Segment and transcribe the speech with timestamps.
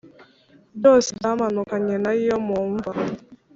[0.77, 2.91] Byose byamanukanye na yo mu mva